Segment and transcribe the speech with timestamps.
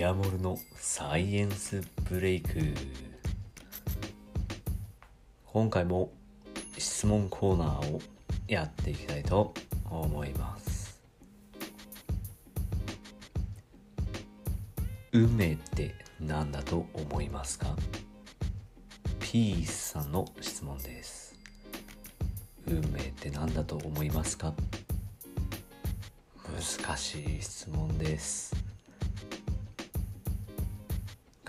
[0.00, 2.48] ヤモルのサイエンスブレイク。
[5.44, 6.10] 今回も
[6.78, 8.00] 質問コーナーを
[8.48, 9.52] やっていきたいと
[9.90, 10.98] 思います。
[15.12, 17.76] 運命って何だと思いますか？
[19.18, 21.38] ピースさんの質問です。
[22.66, 24.54] 運命って何だと思いますか？
[26.78, 28.69] 難しい質問です。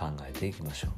[0.01, 0.91] 考えていきましょう。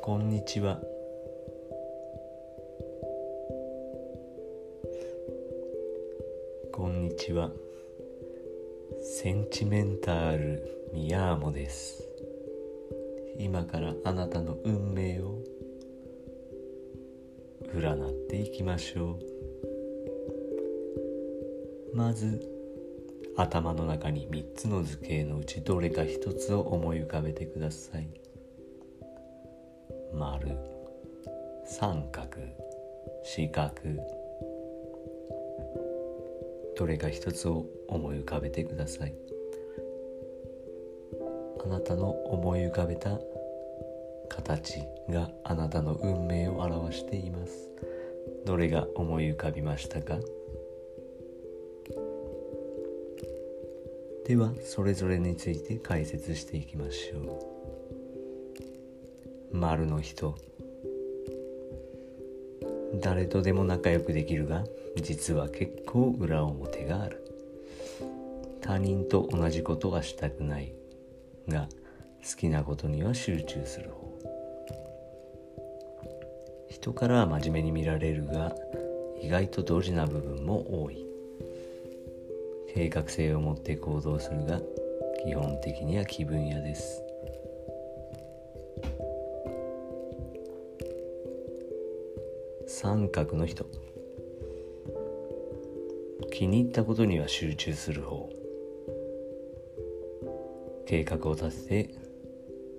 [0.00, 0.80] こんにちは。
[6.72, 7.50] こんにちは。
[9.04, 10.62] センチメンタル
[10.94, 12.04] ミヤーモです。
[13.36, 15.40] 今からあなたの運命を
[17.74, 19.18] 占っていきましょ
[21.92, 21.96] う。
[21.96, 22.48] まず
[23.36, 28.08] 頭の中に3つの図形のうちどれか1つを思い浮かべてください。
[30.14, 30.56] 丸
[31.66, 32.28] 三角
[33.24, 33.72] 四角
[36.76, 39.14] どれか一つを思い浮かべてください。
[41.64, 43.20] あなたの思い浮かべた
[44.28, 47.70] 形があなたの運命を表しています。
[48.44, 50.18] どれが思い浮かびましたか？
[54.26, 57.18] ではそれぞれについて解説していきましょ
[59.52, 59.56] う。
[59.56, 60.34] 丸の人
[63.00, 64.64] 誰とでも仲良くできるが
[64.96, 67.24] 実は結構裏表がある。
[68.60, 70.72] 他人と同じことはしたくない
[71.48, 71.68] が
[72.22, 74.12] 好きなことには集中する方。
[76.68, 78.54] 人からは真面目に見られるが
[79.20, 81.06] 意外とドジな部分も多い。
[82.74, 84.60] 計画性を持って行動するが
[85.24, 87.02] 基本的には気分屋です。
[92.74, 93.66] 三角の人。
[96.32, 98.30] 気に入ったことには集中する方。
[100.86, 101.94] 計画を立てて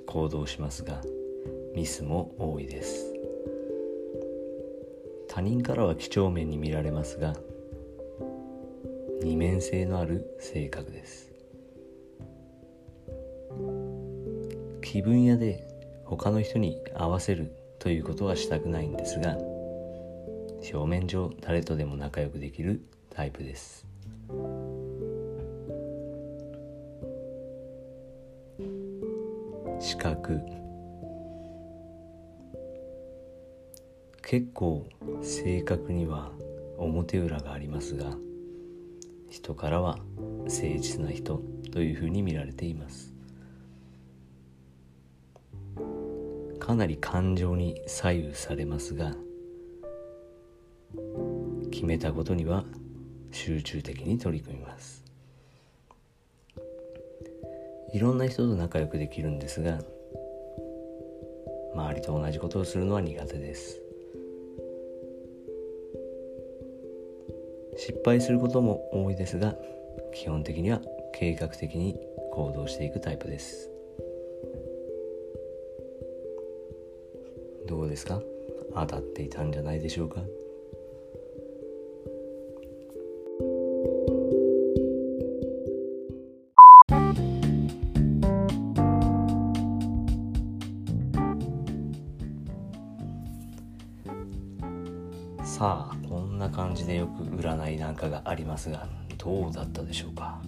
[0.08, 1.00] 行動しますが
[1.76, 3.14] ミスも多いです。
[5.30, 7.36] 他人からは几帳面に見られますが
[9.22, 11.32] 二面性のある性格です。
[14.82, 15.68] 気分屋で
[16.04, 19.38] 他の人に合わせるということはしたくないんですが
[20.72, 23.86] 表面上誰とでも仲良くできるタイプです。
[29.80, 30.40] 四角
[34.22, 34.88] 結構
[35.22, 36.32] 性格には
[36.78, 38.16] 表裏がありますが
[39.30, 39.98] 人からは
[40.46, 41.42] 誠実な人
[41.72, 43.14] というふうに見られています。
[46.60, 49.14] かなり感情に左右されますが
[51.74, 52.64] 決めたことには
[53.32, 55.04] 集中的に取り組みます。
[57.92, 59.80] いろんな人と仲良くできるんですが
[61.74, 63.82] 周りと同じことをするのは苦手です。
[67.76, 69.56] 失敗することも多いですが
[70.14, 70.80] 基本的には
[71.16, 72.00] 計画的に
[72.32, 73.70] 行動していくタイプです。
[77.68, 78.22] どうですか？
[78.76, 80.22] 当たっていたんじゃないでしょうか？
[95.44, 98.88] さあこんな感じでよく占いなんかがありますが
[99.18, 100.42] どうだったでしょうか？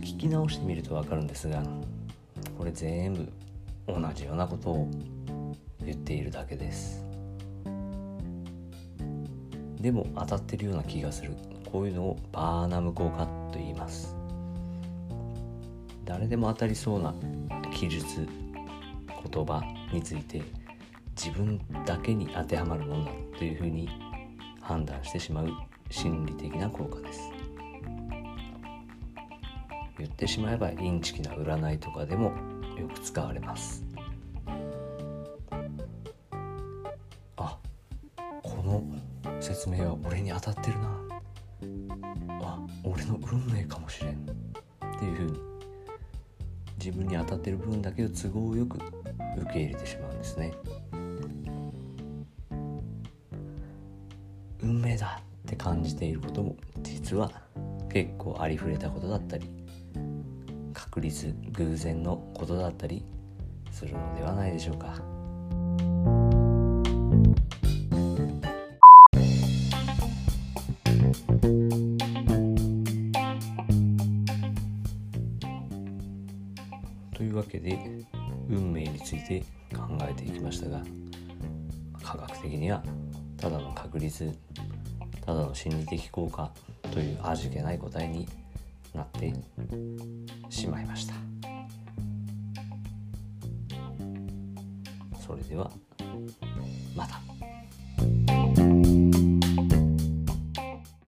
[0.00, 1.62] 聞き直してみると分かるんですが
[2.56, 3.28] これ全部
[3.88, 4.90] 同じようなことを
[5.84, 7.03] 言っているだけです。
[9.84, 11.32] でも当たってるような気がする。
[11.70, 14.16] こういうのをバーナム効果と言います。
[16.06, 17.14] 誰でも当たりそうな
[17.70, 18.26] 記述
[19.30, 20.40] 言葉について
[21.14, 23.90] 自分だけに当てはまるものだというふうに
[24.62, 25.50] 判断してしまう
[25.90, 27.20] 心理的な効果です。
[29.98, 32.32] 言ってしまえばインチキな占いとかでも
[32.80, 33.84] よく使われます。
[39.44, 41.00] 説明は俺に当たってるな。
[42.40, 44.14] あ俺の運命かもしれん。
[44.14, 45.38] っていうふうに
[46.78, 50.54] 自分に当たってる分だけを都合よく受け入れてしまうんですね。
[54.62, 57.30] 運命だって感じていることも実は
[57.92, 59.50] 結構ありふれたことだったり
[60.72, 63.04] 確率偶然のことだったり
[63.70, 65.13] するのではないでしょうか。
[78.48, 79.40] 運命について
[79.74, 80.82] 考えていきましたが
[82.02, 82.82] 科学的には
[83.36, 84.36] ただの確率
[85.24, 86.50] ただの心理的効果
[86.92, 88.28] という味気ない答えに
[88.94, 89.32] なって
[90.50, 91.14] しまいました
[95.18, 95.70] それでは
[96.94, 97.20] また。